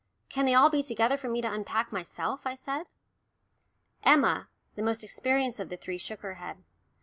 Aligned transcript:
"Can 0.29 0.45
they 0.45 0.53
be 0.53 0.55
all 0.55 0.71
together 0.71 1.15
for 1.15 1.29
me 1.29 1.43
to 1.43 1.53
unpack 1.53 1.91
myself?" 1.91 2.41
I 2.43 2.55
said. 2.55 2.87
Emma, 4.01 4.49
the 4.73 4.81
most 4.81 5.03
experienced 5.03 5.59
of 5.59 5.69
the 5.69 5.77
three, 5.77 5.99
shook 5.99 6.21
her 6.21 6.33
head. 6.41 6.63